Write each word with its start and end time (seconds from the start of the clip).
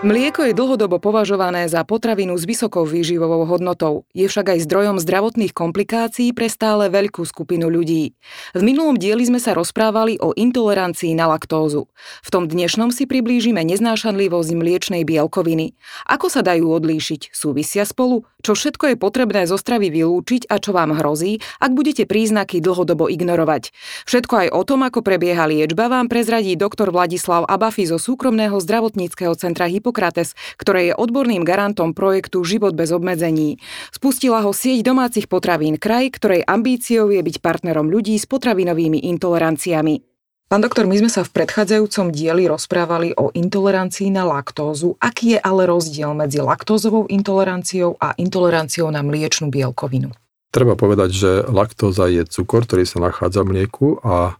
Mlieko 0.00 0.48
je 0.48 0.56
dlhodobo 0.56 0.96
považované 0.96 1.68
za 1.68 1.84
potravinu 1.84 2.32
s 2.32 2.48
vysokou 2.48 2.88
výživovou 2.88 3.44
hodnotou. 3.44 4.08
Je 4.16 4.32
však 4.32 4.56
aj 4.56 4.64
zdrojom 4.64 4.96
zdravotných 4.96 5.52
komplikácií 5.52 6.32
pre 6.32 6.48
stále 6.48 6.88
veľkú 6.88 7.20
skupinu 7.20 7.68
ľudí. 7.68 8.16
V 8.56 8.62
minulom 8.64 8.96
dieli 8.96 9.28
sme 9.28 9.36
sa 9.36 9.52
rozprávali 9.52 10.16
o 10.16 10.32
intolerancii 10.32 11.12
na 11.12 11.28
laktózu. 11.28 11.84
V 12.24 12.28
tom 12.32 12.48
dnešnom 12.48 12.96
si 12.96 13.04
priblížime 13.04 13.60
neznášanlivosť 13.60 14.56
mliečnej 14.56 15.04
bielkoviny. 15.04 15.76
Ako 16.08 16.32
sa 16.32 16.40
dajú 16.40 16.72
odlíšiť? 16.80 17.36
Súvisia 17.36 17.84
spolu? 17.84 18.24
Čo 18.40 18.56
všetko 18.56 18.96
je 18.96 18.96
potrebné 18.96 19.44
zo 19.44 19.60
stravy 19.60 19.92
vylúčiť 19.92 20.48
a 20.48 20.56
čo 20.56 20.72
vám 20.72 20.96
hrozí, 20.96 21.44
ak 21.60 21.76
budete 21.76 22.08
príznaky 22.08 22.64
dlhodobo 22.64 23.12
ignorovať? 23.12 23.68
Všetko 24.08 24.48
aj 24.48 24.48
o 24.48 24.64
tom, 24.64 24.80
ako 24.80 25.04
prebieha 25.04 25.44
liečba, 25.44 25.92
vám 25.92 26.08
prezradí 26.08 26.56
doktor 26.56 26.88
Vladislav 26.88 27.44
Abafi 27.44 27.84
zo 27.84 28.00
súkromného 28.00 28.56
zdravotníckého 28.56 29.36
centra 29.36 29.68
Hypo 29.68 29.89
Hippokrates, 29.90 30.38
ktoré 30.54 30.94
je 30.94 30.94
odborným 30.94 31.42
garantom 31.42 31.90
projektu 31.90 32.46
Život 32.46 32.78
bez 32.78 32.94
obmedzení. 32.94 33.58
Spustila 33.90 34.46
ho 34.46 34.54
sieť 34.54 34.86
domácich 34.86 35.26
potravín 35.26 35.82
Kraj, 35.82 36.14
ktorej 36.14 36.46
ambíciou 36.46 37.10
je 37.10 37.18
byť 37.18 37.42
partnerom 37.42 37.90
ľudí 37.90 38.14
s 38.14 38.30
potravinovými 38.30 39.02
intoleranciami. 39.10 40.06
Pán 40.46 40.62
doktor, 40.62 40.86
my 40.86 40.94
sme 40.98 41.10
sa 41.10 41.26
v 41.26 41.30
predchádzajúcom 41.42 42.14
dieli 42.14 42.46
rozprávali 42.46 43.14
o 43.18 43.34
intolerancii 43.34 44.14
na 44.14 44.26
laktózu. 44.26 44.94
Aký 45.02 45.34
je 45.34 45.38
ale 45.42 45.66
rozdiel 45.66 46.14
medzi 46.14 46.38
laktózovou 46.38 47.10
intoleranciou 47.10 47.98
a 47.98 48.14
intoleranciou 48.14 48.90
na 48.94 49.02
mliečnú 49.02 49.50
bielkovinu? 49.50 50.14
Treba 50.50 50.74
povedať, 50.74 51.10
že 51.14 51.30
laktóza 51.46 52.10
je 52.10 52.26
cukor, 52.26 52.66
ktorý 52.66 52.82
sa 52.82 52.98
nachádza 52.98 53.46
v 53.46 53.50
mlieku 53.54 54.02
a 54.02 54.38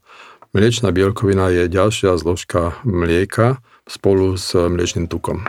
mliečná 0.51 0.91
bielkovina 0.91 1.47
je 1.55 1.71
ďalšia 1.71 2.19
zložka 2.19 2.75
mlieka, 2.83 3.63
spolu 3.91 4.39
s 4.39 4.55
mliečným 4.55 5.11
tukom. 5.11 5.43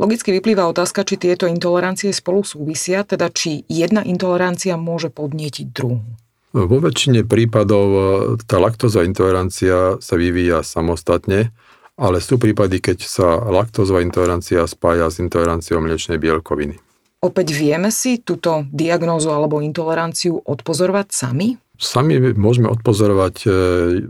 Logicky 0.00 0.32
vyplýva 0.32 0.64
otázka, 0.72 1.04
či 1.04 1.20
tieto 1.20 1.44
intolerancie 1.44 2.08
spolu 2.16 2.40
súvisia, 2.40 3.04
teda 3.04 3.28
či 3.28 3.68
jedna 3.68 4.00
intolerancia 4.00 4.80
môže 4.80 5.12
podnietiť 5.12 5.66
druhú. 5.68 6.00
Vo 6.54 6.78
väčšine 6.78 7.26
prípadov 7.26 7.86
e, 7.90 8.00
tá 8.46 8.62
laktózová 8.62 9.02
intolerancia 9.02 9.98
sa 9.98 10.14
vyvíja 10.14 10.62
samostatne, 10.62 11.50
ale 11.98 12.22
sú 12.22 12.38
prípady, 12.38 12.78
keď 12.78 12.98
sa 13.02 13.42
laktózová 13.42 14.06
intolerancia 14.06 14.62
spája 14.70 15.10
s 15.10 15.18
intoleranciou 15.18 15.82
mliečnej 15.82 16.16
bielkoviny. 16.18 16.78
Opäť 17.24 17.56
vieme 17.56 17.90
si 17.90 18.20
túto 18.20 18.68
diagnózu 18.70 19.32
alebo 19.32 19.64
intoleranciu 19.64 20.38
odpozorovať 20.44 21.06
sami? 21.10 21.58
Sami 21.74 22.22
môžeme 22.38 22.70
odpozorovať 22.70 23.36
e, 23.42 23.48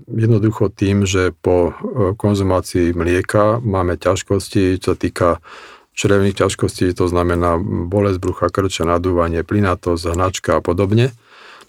jednoducho 0.05 0.69
tým, 0.69 1.09
že 1.09 1.33
po 1.33 1.73
e, 1.73 2.13
konzumácii 2.13 2.93
mlieka 2.93 3.65
máme 3.65 3.97
ťažkosti, 3.97 4.77
čo 4.85 4.93
sa 4.93 4.97
týka 5.01 5.29
črevných 5.97 6.37
ťažkostí, 6.37 6.93
to 6.93 7.09
znamená 7.09 7.57
bolesť 7.89 8.21
brucha, 8.21 8.53
krča, 8.53 8.85
nadúvanie, 8.85 9.41
plynatosť, 9.49 10.13
hnačka 10.13 10.51
a 10.59 10.61
podobne. 10.61 11.17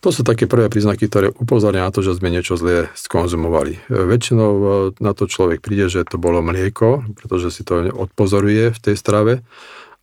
To 0.04 0.12
sú 0.12 0.28
také 0.28 0.52
prvé 0.52 0.68
príznaky, 0.68 1.08
ktoré 1.08 1.32
upozornia 1.32 1.88
na 1.88 1.96
to, 1.96 2.04
že 2.04 2.20
sme 2.20 2.28
niečo 2.28 2.60
zlé 2.60 2.92
skonzumovali. 3.00 3.80
E, 3.88 3.96
väčšinou 3.96 4.52
na 5.00 5.16
to 5.16 5.32
človek 5.32 5.64
príde, 5.64 5.88
že 5.88 6.04
to 6.04 6.20
bolo 6.20 6.44
mlieko, 6.44 7.08
pretože 7.16 7.56
si 7.56 7.64
to 7.64 7.88
odpozoruje 7.88 8.76
v 8.76 8.80
tej 8.84 9.00
strave, 9.00 9.48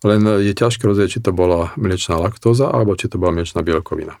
len 0.01 0.25
je 0.41 0.57
ťažké 0.57 0.89
rozrieť, 0.89 1.21
či 1.21 1.23
to 1.23 1.29
bola 1.29 1.69
mliečná 1.77 2.17
laktóza 2.17 2.73
alebo 2.73 2.97
či 2.97 3.13
to 3.13 3.21
bola 3.21 3.37
mliečná 3.37 3.61
bielkovina. 3.61 4.17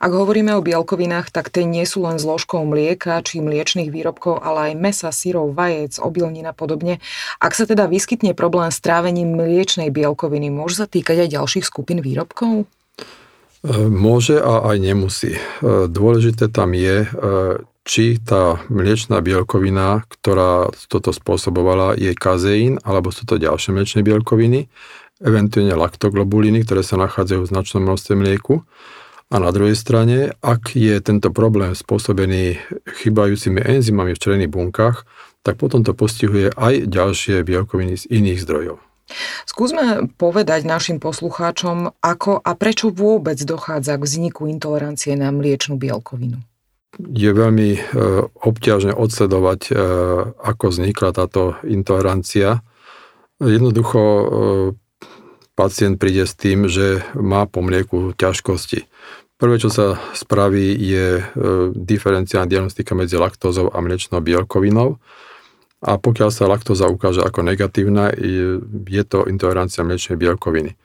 Ak 0.00 0.12
hovoríme 0.12 0.52
o 0.52 0.64
bielkovinách, 0.64 1.32
tak 1.32 1.48
tie 1.48 1.64
nie 1.64 1.88
sú 1.88 2.04
len 2.04 2.20
zložkou 2.20 2.60
mlieka 2.68 3.24
či 3.24 3.40
mliečných 3.40 3.88
výrobkov, 3.88 4.44
ale 4.44 4.72
aj 4.72 4.72
mesa, 4.76 5.08
syrov, 5.08 5.56
vajec, 5.56 5.96
obilnín 5.96 6.44
a 6.44 6.52
podobne. 6.52 7.00
Ak 7.40 7.56
sa 7.56 7.64
teda 7.64 7.88
vyskytne 7.88 8.36
problém 8.36 8.68
s 8.68 8.84
trávením 8.84 9.32
mliečnej 9.32 9.88
bielkoviny, 9.88 10.52
môže 10.52 10.84
sa 10.84 10.86
týkať 10.86 11.24
aj 11.24 11.28
ďalších 11.40 11.64
skupín 11.64 12.04
výrobkov? 12.04 12.68
E, 13.62 13.72
môže 13.88 14.42
a 14.42 14.74
aj 14.74 14.76
nemusí. 14.76 15.38
E, 15.38 15.40
dôležité 15.88 16.52
tam 16.52 16.76
je, 16.76 17.06
e, 17.06 17.08
či 17.82 18.18
tá 18.20 18.62
mliečná 18.68 19.22
bielkovina, 19.22 20.06
ktorá 20.06 20.70
toto 20.86 21.10
spôsobovala, 21.10 21.98
je 21.98 22.14
kazeín, 22.14 22.78
alebo 22.84 23.10
sú 23.10 23.26
to 23.26 23.40
ďalšie 23.40 23.74
mliečne 23.74 24.02
bielkoviny, 24.06 24.70
eventuálne 25.22 25.74
laktoglobuliny, 25.78 26.66
ktoré 26.66 26.82
sa 26.82 26.98
nachádzajú 26.98 27.40
v 27.46 27.50
značnom 27.50 27.82
množstve 27.86 28.14
mlieku. 28.18 28.66
A 29.32 29.40
na 29.40 29.48
druhej 29.48 29.72
strane, 29.72 30.36
ak 30.44 30.76
je 30.76 31.00
tento 31.00 31.32
problém 31.32 31.72
spôsobený 31.72 32.60
chybajúcimi 33.00 33.64
enzymami 33.64 34.12
v 34.12 34.20
črevných 34.20 34.52
bunkách, 34.52 35.08
tak 35.40 35.56
potom 35.56 35.80
to 35.80 35.96
postihuje 35.96 36.52
aj 36.52 36.84
ďalšie 36.84 37.40
bielkoviny 37.40 37.96
z 37.96 38.04
iných 38.12 38.44
zdrojov. 38.44 38.76
Skúsme 39.48 40.12
povedať 40.20 40.68
našim 40.68 41.00
poslucháčom, 41.00 41.96
ako 42.04 42.44
a 42.44 42.52
prečo 42.52 42.92
vôbec 42.92 43.40
dochádza 43.40 43.96
k 43.96 44.04
vzniku 44.04 44.52
intolerancie 44.52 45.16
na 45.16 45.32
mliečnú 45.32 45.80
bielkovinu. 45.80 46.36
Je 47.00 47.32
veľmi 47.32 47.70
e, 47.72 47.80
obťažné 48.28 48.92
odsledovať, 48.92 49.60
e, 49.68 49.74
ako 50.44 50.64
vznikla 50.68 51.16
táto 51.16 51.56
intolerancia. 51.64 52.60
Jednoducho 53.40 54.00
e, 54.00 54.24
pacient 55.56 55.96
príde 55.96 56.28
s 56.28 56.36
tým, 56.36 56.68
že 56.68 57.00
má 57.16 57.48
po 57.48 57.64
mlieku 57.64 58.12
ťažkosti. 58.16 58.88
Prvé, 59.42 59.58
čo 59.58 59.74
sa 59.74 59.98
spraví, 60.14 60.70
je 60.78 61.18
e, 61.18 61.22
diferenciálna 61.74 62.46
diagnostika 62.46 62.94
medzi 62.94 63.18
laktózou 63.18 63.74
a 63.74 63.82
mliečnou 63.82 64.22
bielkovinou. 64.22 65.02
A 65.82 65.98
pokiaľ 65.98 66.30
sa 66.30 66.46
laktóza 66.46 66.86
ukáže 66.86 67.26
ako 67.26 67.42
negatívna, 67.42 68.14
je 68.86 69.02
to 69.02 69.26
intolerancia 69.26 69.82
mliečnej 69.82 70.14
bielkoviny. 70.14 70.78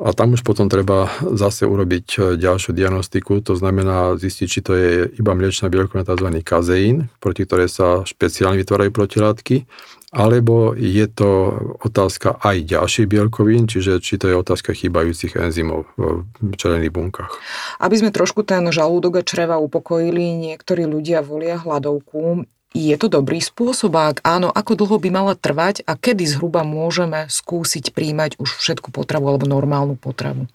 A 0.00 0.16
tam 0.16 0.32
už 0.32 0.40
potom 0.40 0.72
treba 0.72 1.12
zase 1.36 1.68
urobiť 1.68 2.06
e, 2.16 2.18
ďalšiu 2.40 2.72
diagnostiku, 2.72 3.44
to 3.44 3.52
znamená 3.52 4.16
zistiť, 4.16 4.46
či 4.48 4.60
to 4.64 4.72
je 4.72 4.90
iba 5.20 5.36
mliečna 5.36 5.68
bielkovina, 5.68 6.08
tzv. 6.08 6.40
kazeín, 6.40 7.12
proti 7.20 7.44
ktorej 7.44 7.68
sa 7.68 8.00
špeciálne 8.08 8.64
vytvárajú 8.64 8.96
protilátky, 8.96 9.68
alebo 10.14 10.78
je 10.78 11.10
to 11.10 11.30
otázka 11.82 12.38
aj 12.38 12.62
ďalších 12.62 13.10
bielkovín, 13.10 13.66
čiže 13.66 13.98
či 13.98 14.14
to 14.14 14.30
je 14.30 14.38
otázka 14.38 14.70
chýbajúcich 14.70 15.34
enzymov 15.34 15.90
v 15.98 16.54
červených 16.54 16.94
bunkách. 16.94 17.34
Aby 17.82 17.98
sme 17.98 18.14
trošku 18.14 18.46
ten 18.46 18.62
žalúdok 18.70 19.20
a 19.20 19.26
čreva 19.26 19.58
upokojili, 19.58 20.38
niektorí 20.38 20.86
ľudia 20.86 21.26
volia 21.26 21.58
hladovku. 21.58 22.46
Je 22.74 22.94
to 22.94 23.06
dobrý 23.10 23.42
spôsob? 23.42 23.94
Ak 23.94 24.22
áno, 24.22 24.50
ako 24.54 24.78
dlho 24.78 24.96
by 25.02 25.10
mala 25.10 25.34
trvať 25.34 25.82
a 25.86 25.98
kedy 25.98 26.26
zhruba 26.26 26.62
môžeme 26.62 27.26
skúsiť 27.26 27.90
príjmať 27.90 28.38
už 28.38 28.54
všetku 28.54 28.94
potravu 28.94 29.30
alebo 29.30 29.46
normálnu 29.50 29.98
potravu? 29.98 30.46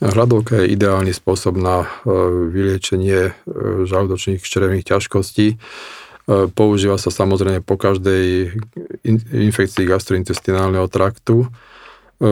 Hladovka 0.00 0.64
je 0.64 0.72
ideálny 0.76 1.10
spôsob 1.10 1.58
na 1.58 1.84
e, 1.84 1.88
vyliečenie 2.48 3.20
e, 3.28 3.32
žalúdočných 3.84 4.38
črevných 4.40 4.86
ťažkostí 4.86 5.58
používa 6.54 6.94
sa 6.94 7.10
samozrejme 7.10 7.66
po 7.66 7.74
každej 7.74 8.54
infekcii 9.34 9.84
gastrointestinálneho 9.88 10.86
traktu. 10.86 11.46
E, 11.46 11.48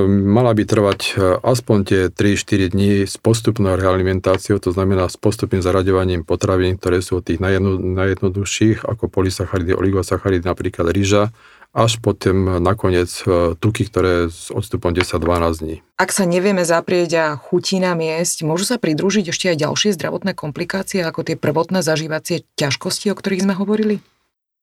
mala 0.08 0.54
by 0.54 0.62
trvať 0.68 1.00
e, 1.00 1.12
aspoň 1.42 1.78
tie 1.82 2.00
3-4 2.12 2.74
dní 2.76 2.92
s 3.08 3.18
postupnou 3.18 3.74
realimentáciou, 3.74 4.62
to 4.62 4.70
znamená 4.70 5.10
s 5.10 5.18
postupným 5.18 5.64
zaraďovaním 5.64 6.22
potravín, 6.22 6.78
ktoré 6.78 7.02
sú 7.02 7.18
od 7.18 7.26
tých 7.26 7.42
najjedno, 7.42 7.80
najjednoduchších, 7.98 8.86
ako 8.86 9.10
polysacharidy, 9.10 9.74
oligosacharidy, 9.74 10.46
napríklad 10.46 10.94
ryža, 10.94 11.34
až 11.78 12.02
potom 12.02 12.58
nakoniec 12.58 13.06
e, 13.22 13.54
tuky, 13.54 13.86
ktoré 13.86 14.26
s 14.26 14.50
odstupom 14.50 14.90
10-12 14.90 15.62
dní. 15.62 15.76
Ak 15.94 16.10
sa 16.10 16.26
nevieme 16.26 16.66
zaprieť 16.66 17.10
a 17.14 17.26
chutí 17.38 17.78
nám 17.78 18.02
jesť, 18.02 18.42
môžu 18.42 18.66
sa 18.66 18.82
pridružiť 18.82 19.30
ešte 19.30 19.46
aj 19.54 19.62
ďalšie 19.62 19.94
zdravotné 19.94 20.34
komplikácie, 20.34 21.06
ako 21.06 21.22
tie 21.22 21.38
prvotné 21.38 21.86
zažívacie 21.86 22.42
ťažkosti, 22.58 23.14
o 23.14 23.18
ktorých 23.18 23.46
sme 23.46 23.54
hovorili? 23.54 24.02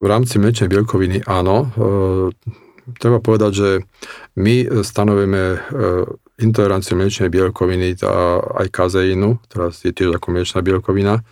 V 0.04 0.08
rámci 0.12 0.36
mliečnej 0.44 0.68
bielkoviny 0.68 1.24
áno. 1.24 1.56
E, 1.64 1.68
treba 3.00 3.24
povedať, 3.24 3.52
že 3.56 3.70
my 4.36 4.84
stanovíme 4.84 5.42
intoleranciu 6.36 7.00
mliečnej 7.00 7.32
bielkoviny 7.32 7.96
a 8.04 8.44
aj 8.60 8.68
kazeínu, 8.68 9.40
ktorá 9.48 9.72
je 9.72 9.96
tiež 9.96 10.20
ako 10.20 10.36
mliečná 10.36 10.60
bielkovina, 10.60 11.24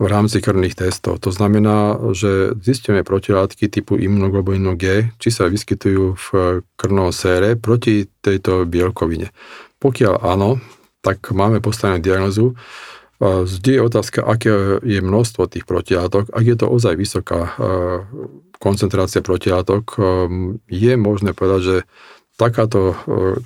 v 0.00 0.06
rámci 0.08 0.40
krvných 0.40 0.72
testov. 0.72 1.20
To 1.20 1.28
znamená, 1.28 2.00
že 2.16 2.56
zistíme 2.56 3.04
protilátky 3.04 3.68
typu 3.68 4.00
imunoglobulinu 4.00 4.72
G, 4.80 5.12
či 5.20 5.28
sa 5.28 5.44
vyskytujú 5.44 6.16
v 6.16 6.28
krvnom 6.80 7.12
sére 7.12 7.60
proti 7.60 8.08
tejto 8.08 8.64
bielkovine. 8.64 9.28
Pokiaľ 9.76 10.14
áno, 10.24 10.56
tak 11.04 11.28
máme 11.36 11.60
postavenú 11.60 12.00
diagnozu. 12.00 12.56
Vždy 13.20 13.76
je 13.76 13.84
otázka, 13.84 14.24
aké 14.24 14.80
je 14.80 15.04
množstvo 15.04 15.52
tých 15.52 15.68
protilátok. 15.68 16.32
Ak 16.32 16.44
je 16.48 16.56
to 16.56 16.72
ozaj 16.72 16.96
vysoká 16.96 17.52
koncentrácia 18.56 19.20
protilátok, 19.20 20.00
je 20.64 20.92
možné 20.96 21.36
povedať, 21.36 21.60
že 21.60 21.76
takáto, 22.40 22.96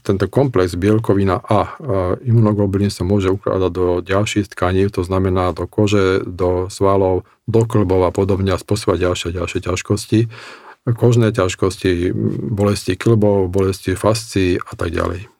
tento 0.06 0.31
komplex 0.31 0.79
bielkovina 0.79 1.43
a 1.43 1.75
imunoglobulín 2.23 2.94
sa 2.94 3.02
môže 3.02 3.35
ukladať 3.35 3.70
do 3.75 3.87
ďalších 3.99 4.55
tkaní, 4.55 4.87
to 4.94 5.02
znamená 5.02 5.50
do 5.50 5.67
kože, 5.67 6.23
do 6.23 6.70
svalov, 6.70 7.26
do 7.50 7.67
klbov 7.67 8.06
a 8.06 8.14
podobne 8.14 8.55
a 8.55 8.62
spôsobať 8.62 9.11
ďalšie 9.11 9.29
ďalšie 9.35 9.61
ťažkosti 9.67 10.20
kožné 10.93 11.32
ťažkosti, 11.32 12.12
bolesti 12.52 12.93
klbov, 12.93 13.49
bolesti 13.49 13.96
fascií 13.96 14.61
a 14.61 14.73
tak 14.76 14.93
ďalej. 14.93 15.34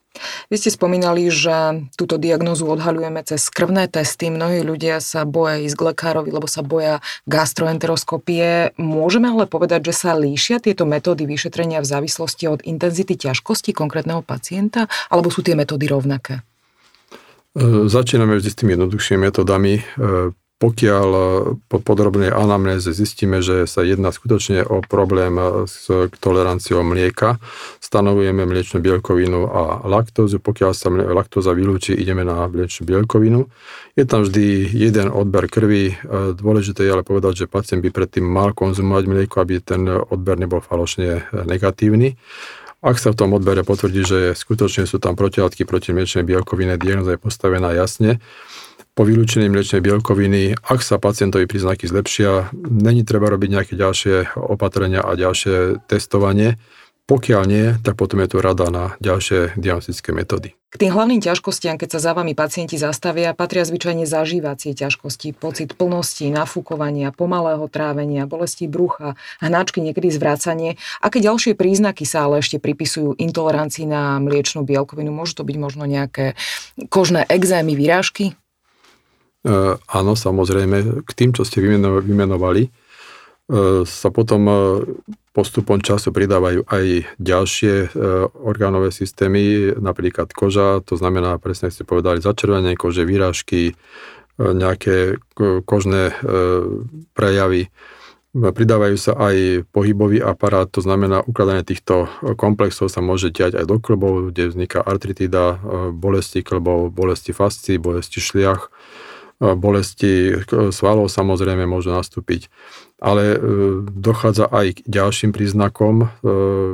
Vy 0.49 0.57
ste 0.61 0.71
spomínali, 0.71 1.27
že 1.29 1.87
túto 1.99 2.17
diagnozu 2.17 2.71
odhaľujeme 2.71 3.21
cez 3.27 3.51
krvné 3.51 3.91
testy. 3.91 4.31
Mnohí 4.31 4.63
ľudia 4.63 5.03
sa 5.03 5.27
boja 5.27 5.59
ísť 5.59 5.77
k 5.77 5.87
lekárovi, 5.91 6.31
lebo 6.31 6.47
sa 6.47 6.63
boja 6.63 7.03
gastroenteroskopie. 7.27 8.77
Môžeme 8.79 9.35
ale 9.35 9.51
povedať, 9.51 9.91
že 9.91 9.95
sa 10.07 10.15
líšia 10.15 10.63
tieto 10.63 10.87
metódy 10.87 11.27
vyšetrenia 11.27 11.83
v 11.83 11.91
závislosti 11.91 12.45
od 12.47 12.61
intenzity 12.63 13.19
ťažkosti 13.19 13.75
konkrétneho 13.75 14.23
pacienta, 14.23 14.87
alebo 15.11 15.35
sú 15.35 15.43
tie 15.43 15.59
metódy 15.59 15.91
rovnaké? 15.91 16.47
E, 17.55 17.87
začíname 17.91 18.39
vždy 18.39 18.51
s 18.51 18.59
tými 18.59 18.79
jednoduchšími 18.79 19.19
metodami. 19.31 19.83
Pokiaľ 20.55 21.09
e, 21.11 21.23
po 21.67 21.79
podrobnej 21.83 22.31
anamnéze 22.31 22.95
zistíme, 22.95 23.43
že 23.43 23.67
sa 23.67 23.83
jedná 23.83 24.15
skutočne 24.15 24.63
o 24.63 24.87
problém 24.87 25.35
e, 25.35 25.67
s 25.67 25.91
toleranciou 26.23 26.87
mlieka, 26.87 27.43
stanovujeme 27.83 28.47
mliečnú 28.47 28.79
bielkovinu 28.79 29.51
a 29.51 29.83
laktózu. 29.83 30.39
Pokiaľ 30.39 30.71
sa 30.71 30.95
laktóza 30.95 31.51
vylúči, 31.51 31.99
ideme 31.99 32.23
na 32.23 32.47
mliečnú 32.47 32.87
bielkovinu. 32.87 33.51
Je 33.99 34.07
tam 34.07 34.23
vždy 34.23 34.71
jeden 34.71 35.11
odber 35.11 35.51
krvi. 35.51 35.99
E, 35.99 36.35
dôležité 36.39 36.87
je 36.87 36.95
ale 36.95 37.03
povedať, 37.03 37.45
že 37.45 37.51
pacient 37.51 37.83
by 37.83 37.91
predtým 37.91 38.23
mal 38.23 38.55
konzumovať 38.55 39.05
mlieko, 39.11 39.43
aby 39.43 39.59
ten 39.59 39.91
odber 39.91 40.39
nebol 40.39 40.63
falošne 40.63 41.35
negatívny. 41.51 42.15
Ak 42.85 43.01
sa 43.01 43.11
v 43.11 43.19
tom 43.19 43.33
odbere 43.33 43.65
potvrdí, 43.65 44.05
že 44.05 44.19
skutočne 44.37 44.85
sú 44.85 45.01
tam 45.01 45.17
protilátky 45.17 45.65
proti 45.65 45.97
mliečnej 45.97 46.21
bielkovine, 46.21 46.77
diagnoza 46.77 47.17
je 47.17 47.25
postavená 47.25 47.73
jasne, 47.73 48.21
po 48.95 49.03
vylúčení 49.03 49.51
mliečnej 49.51 49.83
bielkoviny, 49.83 50.55
ak 50.63 50.81
sa 50.81 51.03
pacientovi 51.03 51.51
príznaky 51.51 51.91
zlepšia, 51.91 52.55
není 52.55 53.03
treba 53.03 53.27
robiť 53.27 53.51
nejaké 53.51 53.75
ďalšie 53.75 54.39
opatrenia 54.39 55.03
a 55.03 55.19
ďalšie 55.19 55.83
testovanie. 55.91 56.57
Pokiaľ 57.05 57.43
nie, 57.45 57.77
tak 57.85 58.01
potom 58.01 58.25
je 58.25 58.33
tu 58.33 58.41
rada 58.41 58.73
na 58.73 58.97
ďalšie 58.97 59.61
diagnostické 59.61 60.17
metódy. 60.17 60.57
K 60.73 60.81
tým 60.81 60.91
hlavným 60.91 61.21
ťažkostiam, 61.21 61.77
keď 61.77 61.99
sa 61.99 62.01
za 62.01 62.13
vami 62.17 62.33
pacienti 62.33 62.81
zastavia, 62.81 63.37
patria 63.37 63.69
zvyčajne 63.69 64.09
zažívacie 64.09 64.73
ťažkosti, 64.73 65.37
pocit 65.37 65.77
plnosti, 65.77 66.27
nafúkovania, 66.33 67.13
pomalého 67.13 67.69
trávenia, 67.69 68.25
bolesti 68.25 68.67
brucha, 68.67 69.21
hnačky, 69.45 69.85
niekedy 69.85 70.11
zvracanie. 70.11 70.81
Aké 71.05 71.21
ďalšie 71.21 71.55
príznaky 71.55 72.09
sa 72.09 72.25
ale 72.25 72.41
ešte 72.41 72.57
pripisujú 72.57 73.21
intolerancii 73.21 73.85
na 73.85 74.17
mliečnú 74.19 74.65
bielkovinu? 74.65 75.13
Môžu 75.13 75.39
to 75.39 75.45
byť 75.45 75.57
možno 75.61 75.85
nejaké 75.85 76.41
kožné 76.89 77.23
exémy, 77.29 77.77
výrážky? 77.77 78.35
E, 79.45 79.77
áno, 79.77 80.17
samozrejme, 80.17 81.05
k 81.05 81.11
tým, 81.13 81.37
čo 81.37 81.45
ste 81.45 81.61
vymenovali, 81.61 82.65
e, 82.65 82.71
sa 83.85 84.09
potom 84.09 84.43
e, 84.49 84.57
postupom 85.37 85.85
času 85.85 86.17
pridávajú 86.17 86.65
aj 86.65 87.05
ďalšie 87.21 87.99
orgánové 88.39 88.95
systémy, 88.95 89.75
napríklad 89.77 90.31
koža, 90.31 90.79
to 90.87 90.95
znamená, 90.95 91.37
presne 91.43 91.75
ste 91.75 91.83
povedali, 91.83 92.23
začervenie 92.23 92.79
kože, 92.79 93.03
výražky, 93.03 93.75
nejaké 94.39 95.19
kožné 95.67 96.15
prejavy. 97.19 97.75
Pridávajú 98.31 98.95
sa 98.95 99.19
aj 99.19 99.67
pohybový 99.75 100.23
aparát, 100.23 100.71
to 100.71 100.79
znamená, 100.79 101.27
ukladanie 101.27 101.67
týchto 101.67 102.07
komplexov 102.39 102.87
sa 102.87 103.03
môže 103.03 103.35
diať 103.35 103.59
aj 103.59 103.67
do 103.67 103.83
klbov, 103.83 104.31
kde 104.31 104.55
vzniká 104.55 104.87
artritida, 104.87 105.59
bolesti 105.91 106.47
klbov, 106.47 106.95
bolesti 106.95 107.35
fascií, 107.35 107.83
bolesti 107.83 108.23
šliach, 108.23 108.71
bolesti 109.41 110.39
svalov 110.71 111.11
samozrejme 111.11 111.67
môžu 111.67 111.91
nastúpiť. 111.93 112.49
Ale 113.05 113.35
e, 113.35 113.39
dochádza 113.85 114.49
aj 114.49 114.81
k 114.81 114.87
ďalším 114.89 115.35
príznakom, 115.35 115.95
e, 116.03 116.07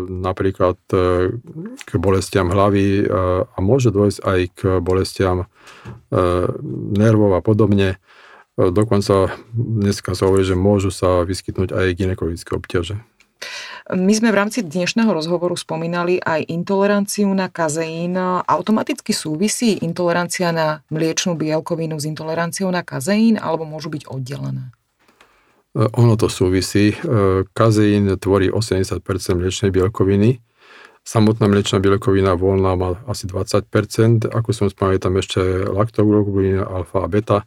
napríklad 0.07 0.79
e, 0.93 1.35
k 1.83 1.91
bolestiam 1.99 2.53
hlavy 2.53 3.09
a 3.51 3.59
môže 3.59 3.91
dôjsť 3.91 4.19
aj 4.23 4.41
k 4.55 4.61
bolestiam 4.79 5.51
nervov 6.95 7.35
a 7.35 7.41
podobne. 7.43 7.99
Dokonca 8.59 9.33
dneska 9.55 10.13
sa 10.13 10.29
hovorí, 10.29 10.45
že 10.45 10.59
môžu 10.59 10.93
sa 10.93 11.25
vyskytnúť 11.25 11.73
aj 11.73 11.97
ginekologické 11.97 12.53
obťaže. 12.53 13.01
My 13.91 14.15
sme 14.15 14.31
v 14.31 14.39
rámci 14.39 14.63
dnešného 14.63 15.11
rozhovoru 15.11 15.59
spomínali 15.59 16.23
aj 16.23 16.47
intoleranciu 16.47 17.27
na 17.35 17.51
kazeín. 17.51 18.15
Automaticky 18.47 19.11
súvisí 19.11 19.83
intolerancia 19.83 20.55
na 20.55 20.87
mliečnú 20.95 21.35
bielkovinu 21.35 21.99
s 21.99 22.07
intoleranciou 22.07 22.71
na 22.71 22.87
kazeín 22.87 23.35
alebo 23.35 23.67
môžu 23.67 23.91
byť 23.91 24.07
oddelené? 24.07 24.71
E, 25.75 25.91
ono 25.91 26.15
to 26.15 26.31
súvisí. 26.31 26.95
E, 26.95 27.43
kazeín 27.51 28.15
tvorí 28.15 28.47
80% 28.55 29.03
mliečnej 29.35 29.75
bielkoviny. 29.75 30.39
Samotná 31.03 31.51
mliečná 31.51 31.83
bielkovina 31.83 32.39
voľná 32.39 32.79
má 32.79 32.95
asi 33.11 33.27
20%. 33.27 34.31
Ako 34.31 34.55
som 34.55 34.71
spomínal, 34.71 35.03
tam 35.03 35.19
ešte 35.19 35.67
laktoglobulín, 35.67 36.63
alfa 36.63 37.03
a 37.03 37.11
beta. 37.11 37.43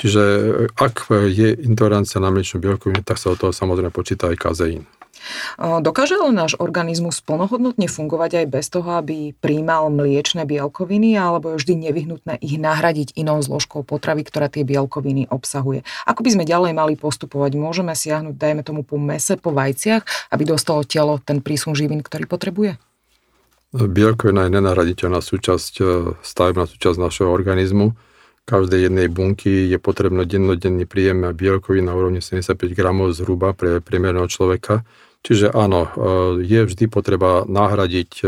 Čiže 0.00 0.24
ak 0.72 1.12
je 1.28 1.52
intolerancia 1.68 2.16
na 2.16 2.32
mliečnú 2.32 2.64
bielkovinu, 2.64 3.04
tak 3.04 3.20
sa 3.20 3.36
od 3.36 3.44
toho 3.44 3.52
samozrejme 3.52 3.92
počíta 3.92 4.32
aj 4.32 4.40
kazeín. 4.40 4.88
Dokáže 5.58 6.18
ale 6.18 6.34
náš 6.34 6.58
organizmus 6.58 7.22
plnohodnotne 7.22 7.86
fungovať 7.86 8.44
aj 8.44 8.46
bez 8.50 8.66
toho, 8.68 8.98
aby 8.98 9.36
príjmal 9.38 9.92
mliečne 9.92 10.44
bielkoviny, 10.48 11.14
alebo 11.14 11.54
je 11.54 11.60
vždy 11.62 11.74
nevyhnutné 11.90 12.34
ich 12.42 12.58
nahradiť 12.58 13.14
inou 13.14 13.38
zložkou 13.40 13.86
potravy, 13.86 14.26
ktorá 14.26 14.50
tie 14.50 14.66
bielkoviny 14.66 15.30
obsahuje? 15.30 15.86
Ako 16.08 16.24
by 16.26 16.30
sme 16.34 16.44
ďalej 16.48 16.72
mali 16.74 16.94
postupovať? 16.98 17.54
Môžeme 17.58 17.94
siahnuť, 17.94 18.34
dajme 18.34 18.62
tomu, 18.66 18.82
po 18.82 18.98
mese, 18.98 19.38
po 19.38 19.54
vajciach, 19.54 20.32
aby 20.34 20.42
dostalo 20.42 20.82
telo 20.82 21.20
ten 21.22 21.38
prísun 21.44 21.76
živín, 21.76 22.02
ktorý 22.02 22.26
potrebuje? 22.26 22.80
Bielkovina 23.72 24.44
je 24.44 24.60
nenahraditeľná 24.60 25.24
súčasť, 25.24 25.72
e, 25.80 25.84
stavebná 26.20 26.68
súčasť 26.68 26.98
našeho 27.00 27.32
organizmu. 27.32 27.96
Každej 28.44 28.90
jednej 28.90 29.08
bunky 29.08 29.70
je 29.70 29.78
potrebno 29.80 30.28
dennodenný 30.28 30.84
príjem 30.84 31.32
bielkovín 31.32 31.88
na 31.88 31.96
úrovni 31.96 32.20
75 32.20 32.74
gramov 32.76 33.16
zhruba 33.16 33.56
pre 33.56 33.80
priemerného 33.80 34.28
človeka. 34.28 34.84
Čiže 35.22 35.54
áno, 35.54 35.86
e, 35.86 35.90
je 36.42 36.60
vždy 36.66 36.90
potreba 36.90 37.46
nahradiť 37.46 38.10
e, 38.20 38.24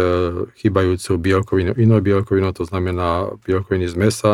chýbajúcu 0.62 1.10
bielkovinu 1.18 1.72
inou 1.74 1.98
bielkovinou, 1.98 2.54
to 2.54 2.62
znamená 2.62 3.34
bielkoviny 3.42 3.90
z 3.90 3.94
mesa, 3.98 4.32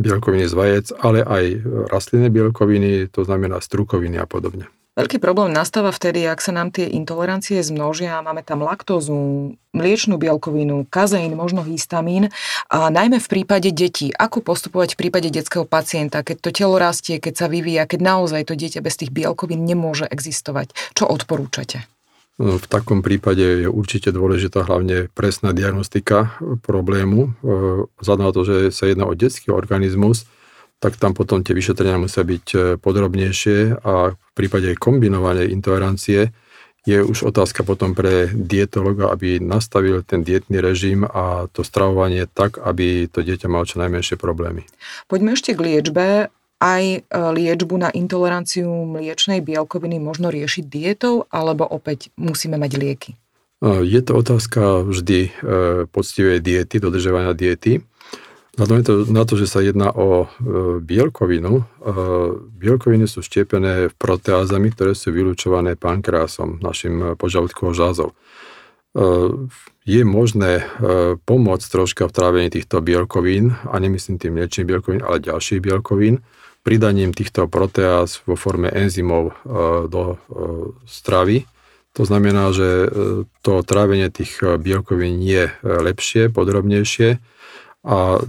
bielkoviny 0.00 0.48
z 0.48 0.54
vajec, 0.56 0.86
ale 0.96 1.20
aj 1.20 1.44
rastlinné 1.92 2.32
bielkoviny, 2.32 3.12
to 3.12 3.20
znamená 3.28 3.60
strukoviny 3.60 4.16
a 4.16 4.24
podobne. 4.24 4.72
Veľký 4.98 5.22
problém 5.22 5.54
nastáva 5.54 5.94
vtedy, 5.94 6.26
ak 6.26 6.42
sa 6.42 6.50
nám 6.50 6.74
tie 6.74 6.84
intolerancie 6.90 7.62
zmnožia, 7.62 8.20
máme 8.26 8.42
tam 8.42 8.66
laktózu, 8.66 9.54
mliečnú 9.70 10.18
bielkovinu, 10.18 10.82
kazeín, 10.90 11.38
možno 11.38 11.62
histamín, 11.62 12.28
a 12.66 12.90
najmä 12.90 13.22
v 13.22 13.30
prípade 13.30 13.70
detí. 13.70 14.10
Ako 14.10 14.42
postupovať 14.42 14.98
v 14.98 15.00
prípade 15.06 15.30
detského 15.30 15.62
pacienta, 15.62 16.26
keď 16.26 16.36
to 16.42 16.50
telo 16.50 16.74
rastie, 16.74 17.22
keď 17.22 17.34
sa 17.38 17.46
vyvíja, 17.46 17.86
keď 17.86 18.00
naozaj 18.02 18.50
to 18.50 18.58
dieťa 18.58 18.82
bez 18.82 18.98
tých 18.98 19.14
bielkovín 19.14 19.62
nemôže 19.62 20.10
existovať? 20.10 20.74
Čo 20.98 21.06
odporúčate? 21.06 21.86
V 22.40 22.66
takom 22.72 23.04
prípade 23.04 23.68
je 23.68 23.68
určite 23.68 24.16
dôležitá 24.16 24.64
hlavne 24.64 25.12
presná 25.12 25.52
diagnostika 25.52 26.40
problému. 26.64 27.36
Vzhľadom 28.00 28.24
na 28.24 28.32
to, 28.32 28.48
že 28.48 28.56
sa 28.72 28.88
jedná 28.88 29.04
o 29.04 29.12
detský 29.12 29.52
organizmus, 29.52 30.24
tak 30.80 30.96
tam 30.96 31.12
potom 31.12 31.44
tie 31.44 31.52
vyšetrenia 31.52 32.00
musia 32.00 32.24
byť 32.24 32.46
e, 32.56 32.58
podrobnejšie 32.80 33.84
a 33.84 34.16
v 34.16 34.32
prípade 34.32 34.72
kombinovanej 34.80 35.52
intolerancie 35.52 36.32
je 36.88 37.04
už 37.04 37.28
otázka 37.28 37.60
potom 37.60 37.92
pre 37.92 38.32
dietologa, 38.32 39.12
aby 39.12 39.36
nastavil 39.36 40.00
ten 40.00 40.24
dietný 40.24 40.64
režim 40.64 41.04
a 41.04 41.44
to 41.52 41.60
stravovanie 41.60 42.24
tak, 42.24 42.56
aby 42.56 43.04
to 43.04 43.20
dieťa 43.20 43.52
malo 43.52 43.68
čo 43.68 43.76
najmenšie 43.84 44.16
problémy. 44.16 44.64
Poďme 45.04 45.36
ešte 45.36 45.52
k 45.52 45.60
liečbe. 45.60 46.32
Aj 46.60 46.84
e, 46.84 47.00
liečbu 47.08 47.80
na 47.80 47.88
intoleranciu 47.88 48.68
mliečnej 48.68 49.40
bielkoviny 49.40 49.96
možno 49.96 50.28
riešiť 50.28 50.64
dietou, 50.68 51.24
alebo 51.32 51.64
opäť 51.64 52.12
musíme 52.20 52.60
mať 52.60 52.72
lieky? 52.76 53.10
E, 53.16 53.16
je 53.88 54.00
to 54.04 54.12
otázka 54.20 54.84
vždy 54.84 55.32
poctivej 55.88 56.38
diety, 56.44 56.76
dodržovania 56.76 57.32
diety. 57.32 57.80
Vzhľadom 58.60 58.84
to, 58.84 58.92
na 59.08 59.22
to, 59.24 59.38
že 59.38 59.46
sa 59.46 59.64
jedná 59.64 59.94
o 59.94 60.26
e, 60.26 60.82
bielkovinu, 60.84 61.62
e, 61.62 61.92
bielkoviny 62.60 63.06
sú 63.06 63.22
štiepené 63.22 63.94
proteázami, 63.94 64.74
ktoré 64.74 64.92
sú 64.92 65.14
vylúčované 65.14 65.80
pankrásom, 65.80 66.60
našim 66.60 67.16
požalúdkovou 67.16 67.72
žázou. 67.72 68.10
E, 68.10 68.14
je 69.86 70.02
možné 70.02 70.60
e, 70.60 70.64
pomôcť 71.22 71.66
troška 71.72 72.10
v 72.10 72.14
trávení 72.14 72.48
týchto 72.50 72.82
bielkovín, 72.82 73.56
a 73.70 73.78
nemyslím 73.78 74.18
tým 74.18 74.34
mliečných 74.36 74.66
bielkovín, 74.66 75.00
ale 75.06 75.22
ďalších 75.22 75.62
bielkovín, 75.62 76.20
pridaním 76.62 77.16
týchto 77.16 77.48
proteáz 77.48 78.20
vo 78.24 78.36
forme 78.36 78.68
enzymov 78.70 79.32
e, 79.32 79.34
do 79.88 80.02
e, 80.12 80.16
stravy, 80.84 81.46
To 81.98 82.06
znamená, 82.06 82.54
že 82.54 82.86
to 83.42 83.66
trávenie 83.66 84.14
tých 84.14 84.38
bielkovín 84.62 85.18
je 85.26 85.50
lepšie, 85.66 86.30
podrobnejšie 86.30 87.18
a 87.80 88.20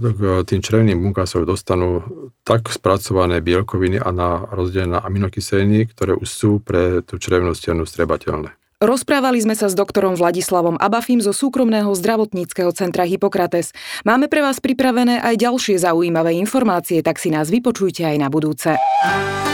tým 0.48 0.60
črevným 0.64 0.96
bunkám 0.96 1.28
sa 1.28 1.44
dostanú 1.44 2.02
tak 2.40 2.72
spracované 2.72 3.44
bielkoviny 3.44 4.00
a 4.00 4.08
na 4.10 4.48
rozdelené 4.48 4.96
aminokyseliny, 4.98 5.92
ktoré 5.92 6.16
už 6.16 6.28
sú 6.28 6.50
pre 6.58 7.04
tú 7.04 7.20
črevnú 7.20 7.52
stenu 7.52 7.84
strebateľné. 7.84 8.61
Rozprávali 8.82 9.38
sme 9.38 9.54
sa 9.54 9.70
s 9.70 9.78
doktorom 9.78 10.18
Vladislavom 10.18 10.74
Abafim 10.74 11.22
zo 11.22 11.30
súkromného 11.30 11.86
zdravotníckého 11.94 12.74
centra 12.74 13.06
Hippokrates. 13.06 13.70
Máme 14.02 14.26
pre 14.26 14.42
vás 14.42 14.58
pripravené 14.58 15.22
aj 15.22 15.38
ďalšie 15.38 15.78
zaujímavé 15.78 16.34
informácie, 16.34 16.98
tak 16.98 17.22
si 17.22 17.30
nás 17.30 17.46
vypočujte 17.46 18.02
aj 18.02 18.16
na 18.18 18.26
budúce. 18.26 18.74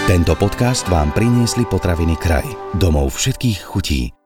Tento 0.08 0.32
podcast 0.32 0.88
vám 0.88 1.12
priniesli 1.12 1.68
potraviny 1.68 2.16
kraj. 2.16 2.48
Domov 2.80 3.20
všetkých 3.20 3.68
chutí. 3.68 4.17